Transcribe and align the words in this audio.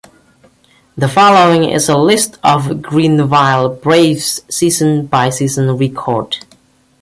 The 0.97 1.07
following 1.07 1.65
is 1.69 1.87
a 1.87 1.95
list 1.95 2.39
of 2.43 2.67
the 2.69 2.73
Greenville 2.73 3.69
Braves 3.69 4.41
season-by-season 4.49 5.69
record. 5.77 6.37